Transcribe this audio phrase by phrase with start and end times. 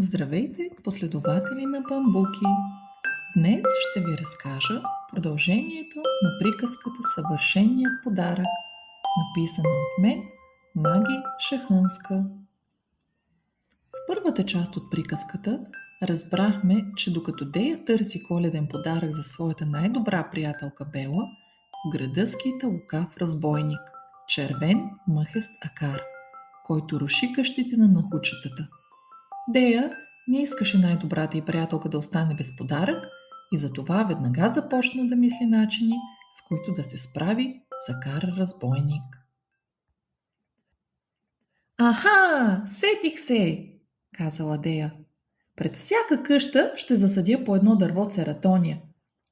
[0.00, 2.46] Здравейте, последователи на бамбуки!
[3.36, 4.82] Днес ще ви разкажа
[5.12, 8.46] продължението на приказката Съвършеният подарък,
[9.18, 10.22] написана от мен,
[10.76, 12.14] Маги Шахънска.
[12.14, 15.60] В първата част от приказката
[16.02, 21.24] разбрахме, че докато Дея търси коледен подарък за своята най-добра приятелка Бела,
[21.86, 23.80] в града скита лукав разбойник,
[24.28, 26.00] червен мъхест акар,
[26.66, 28.68] който руши къщите на нахучетата–
[29.48, 29.96] Дея
[30.28, 33.04] не искаше най-добрата й приятелка да остане без подарък
[33.52, 35.96] и затова веднага започна да мисли начини,
[36.30, 39.02] с които да се справи с Акар разбойник.
[41.78, 43.72] Аха, сетих се,
[44.12, 44.94] казала Дея.
[45.56, 48.80] Пред всяка къща ще засадя по едно дърво цератония.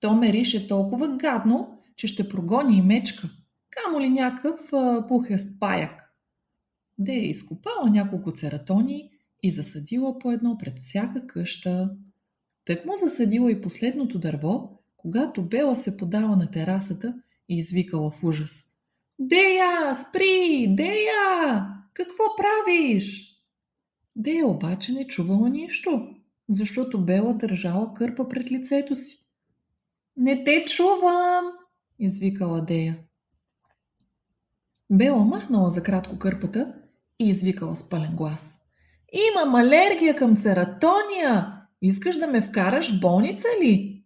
[0.00, 3.30] То ме рише толкова гадно, че ще прогони и мечка.
[3.70, 4.60] Камо ли някакъв
[5.08, 6.14] пухест паяк.
[6.98, 9.10] Дея изкопала няколко цератонии
[9.44, 11.90] и засадила по едно пред всяка къща.
[12.64, 18.24] Так му засадила и последното дърво, когато Бела се подава на терасата и извикала в
[18.24, 18.64] ужас.
[19.18, 20.66] Дея, спри!
[20.68, 21.66] Дея!
[21.94, 23.34] Какво правиш?
[24.16, 26.08] Дея обаче не чувала нищо,
[26.48, 29.18] защото Бела държала кърпа пред лицето си.
[30.16, 31.44] Не те чувам!
[31.98, 32.98] извикала Дея.
[34.90, 36.74] Бела махнала за кратко кърпата
[37.18, 38.63] и извикала с пълен глас.
[39.14, 41.60] Имам алергия към цератония.
[41.82, 44.04] Искаш да ме вкараш в болница ли?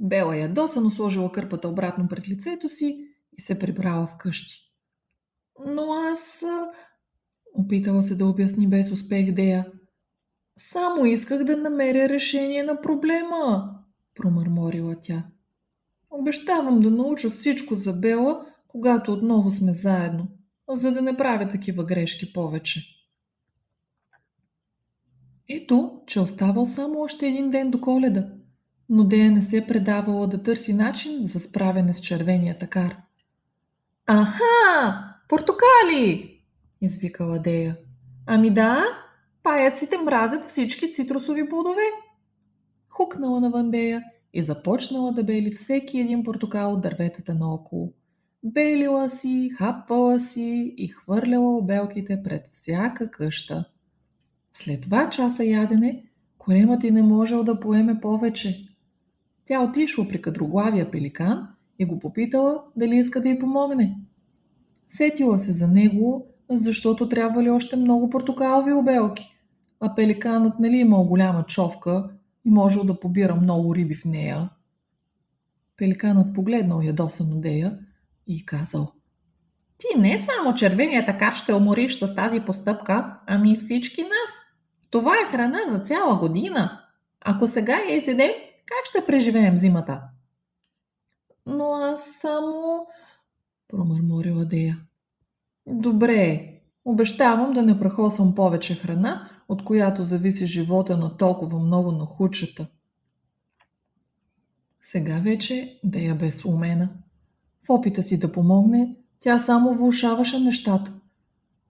[0.00, 4.72] Бела ядосано сложила кърпата обратно пред лицето си и се прибрала вкъщи.
[5.66, 6.44] Но аз...
[7.54, 9.66] Опитала се да обясни без успех Дея.
[10.56, 13.74] Само исках да намеря решение на проблема,
[14.14, 15.24] промърморила тя.
[16.10, 20.28] Обещавам да науча всичко за Бела, когато отново сме заедно,
[20.68, 23.03] за да не правя такива грешки повече.
[25.48, 28.26] Ето, че оставал само още един ден до коледа,
[28.88, 32.96] но Дея не се предавала да търси начин за справяне с червения такар.
[34.06, 35.14] Аха!
[35.28, 36.40] Портокали!
[36.80, 37.76] извикала Дея.
[38.26, 38.84] Ами да,
[39.42, 41.86] паяците мразят всички цитрусови плодове.
[42.88, 47.92] Хукнала на Вандея и започнала да бели всеки един портокал от дърветата наоколо.
[48.42, 53.64] Белила си, хапвала си и хвърляла обелките пред всяка къща.
[54.54, 56.04] След два часа ядене,
[56.38, 58.68] коремът й не можел да поеме повече.
[59.46, 61.48] Тя отишла при кадроглавия пеликан
[61.78, 63.96] и го попитала дали иска да й помогне.
[64.90, 69.36] Сетила се за него, защото трябвали още много портокалови обелки,
[69.80, 72.10] а пеликанът нали имал голяма човка
[72.44, 74.50] и можел да побира много риби в нея.
[75.76, 77.78] Пеликанът погледнал ядосано Дея
[78.26, 78.92] и казал
[79.78, 84.43] Ти не само червения такар ще умориш с тази постъпка, ами всички нас.
[84.94, 86.80] Това е храна за цяла година.
[87.20, 88.30] Ако сега я изедем,
[88.66, 90.02] как ще преживеем зимата?
[91.46, 92.86] Но аз само...
[93.68, 94.80] промърморила Дея.
[95.66, 96.52] Добре,
[96.84, 102.66] обещавам да не прахосвам повече храна, от която зависи живота на толкова много на хучета.
[104.82, 106.88] Сега вече Дея бе сломена.
[107.66, 110.92] В опита си да помогне, тя само влушаваше нещата.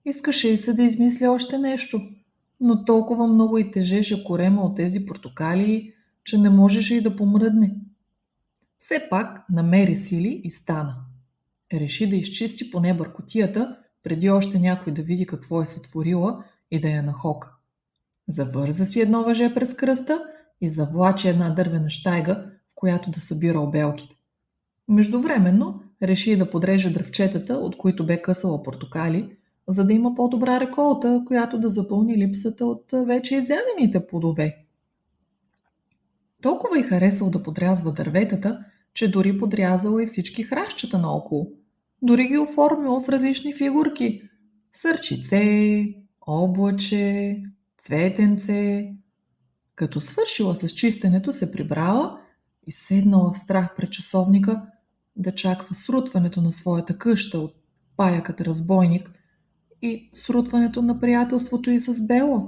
[0.05, 2.01] Искаше и се да измисли още нещо–
[2.59, 5.93] но толкова много и тежеше корема от тези портокали,
[6.23, 7.75] че не можеше и да помръдне.
[8.79, 10.95] Все пак намери сили и стана.
[11.73, 16.89] Реши да изчисти поне бъркотията, преди още някой да види какво е сътворила и да
[16.89, 17.55] я нахока.
[18.27, 20.25] Завърза си едно въже през кръста
[20.61, 24.15] и завлачи една дървена щайга, в която да събира обелките.
[24.87, 29.37] Междувременно реши да подреже дръвчетата, от които бе късала портокали,
[29.67, 34.57] за да има по-добра реколта, която да запълни липсата от вече изядените плодове.
[36.41, 41.51] Толкова й харесал да подрязва дърветата, че дори подрязала и всички хращчета наоколо.
[42.01, 44.21] Дори ги оформила в различни фигурки.
[44.73, 45.85] Сърчице,
[46.21, 47.41] облаче,
[47.77, 48.93] цветенце.
[49.75, 52.19] Като свършила с чистенето, се прибрала
[52.67, 54.65] и седнала в страх пред часовника
[55.15, 57.55] да чаква срутването на своята къща от
[57.97, 59.11] паякът разбойник,
[59.85, 62.47] и срутването на приятелството и с Бела,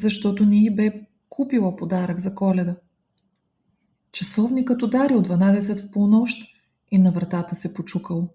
[0.00, 2.76] защото не й бе купила подарък за коледа.
[4.12, 6.38] Часовникът удари от 12 в полнощ
[6.90, 8.28] и на вратата се почукал.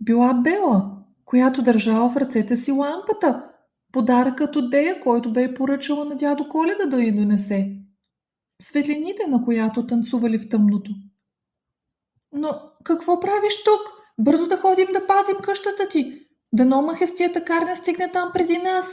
[0.00, 3.50] Била Бела, която държала в ръцете си лампата,
[3.92, 7.76] подаръкът от Дея, който бе поръчала на дядо Коледа да й донесе.
[8.62, 10.90] Светлините, на която танцували в тъмното.
[12.32, 13.80] Но какво правиш тук?
[14.18, 16.26] Бързо да ходим да пазим къщата ти.
[16.52, 18.86] Дано махестията карне стигне там преди нас,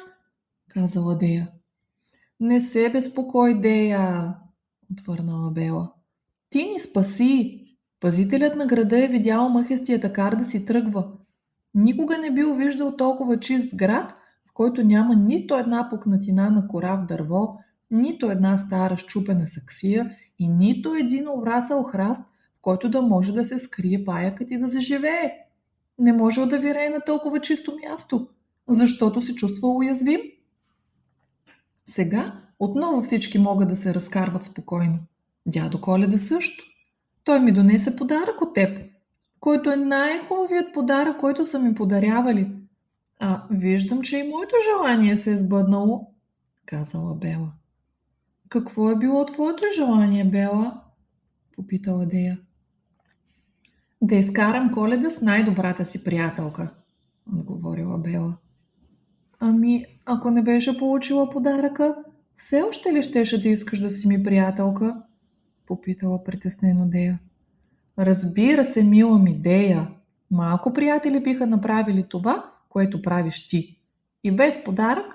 [0.70, 1.48] казала Дея.
[2.40, 4.36] Не се безпокой, Дея,
[4.92, 5.92] отвърнала Бела.
[6.50, 7.60] Ти ни спаси.
[8.00, 11.08] Пазителят на града е видял мъхестията кар да си тръгва.
[11.74, 14.14] Никога не бил виждал толкова чист град,
[14.50, 17.60] в който няма нито една пукнатина на кора в дърво,
[17.92, 22.22] нито една стара щупена саксия и нито един обрасъл храст,
[22.58, 25.34] в който да може да се скрие паякът и да заживее.
[26.00, 28.28] Не можел да вирее на толкова чисто място,
[28.68, 30.20] защото се чувства уязвим.
[31.86, 35.00] Сега отново всички могат да се разкарват спокойно.
[35.46, 36.64] Дядо Коледа също.
[37.24, 38.80] Той ми донесе подарък от теб,
[39.40, 42.52] който е най-хубавият подарък, който са ми подарявали.
[43.20, 46.08] А виждам, че и моето желание се е сбъднало,
[46.66, 47.52] казала Бела.
[48.50, 50.82] Какво е било твоето желание, Бела?
[51.56, 52.40] попитала Дея.
[54.04, 56.74] Да изкарам коледа с най-добрата си приятелка,
[57.38, 58.34] отговорила Бела.
[59.40, 61.96] Ами, ако не беше получила подаръка,
[62.38, 65.04] все още ли щеше да искаш да си ми приятелка?
[65.68, 67.20] Попитала притеснено Дея.
[68.00, 69.92] Разбира се, мила ми Дея.
[70.32, 73.82] Малко приятели биха направили това, което правиш ти.
[74.24, 75.06] И без подарък,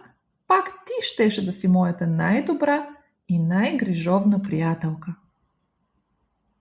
[0.47, 2.89] пак ти щеше да си моята най-добра
[3.29, 5.15] и най-грижовна приятелка.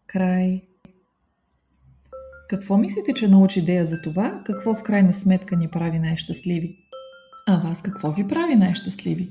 [0.08, 0.67] Край.
[2.50, 6.78] Какво мислите, че научи идея за това, какво в крайна сметка ни прави най-щастливи?
[7.48, 9.30] А вас какво ви прави най-щастливи?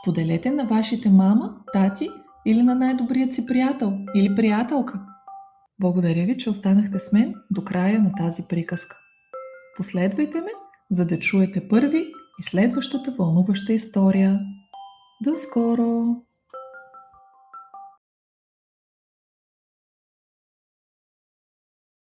[0.00, 2.10] Споделете на вашите мама, тати
[2.46, 5.00] или на най-добрият си приятел или приятелка.
[5.80, 8.96] Благодаря ви, че останахте с мен до края на тази приказка.
[9.76, 10.50] Последвайте ме,
[10.90, 12.06] за да чуете първи
[12.40, 14.40] и следващата вълнуваща история.
[15.24, 16.16] До скоро!